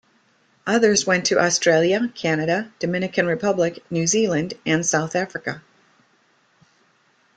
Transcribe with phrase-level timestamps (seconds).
[0.65, 5.61] Others went to Australia, Canada, Dominican Republic, New Zealand and South Africa.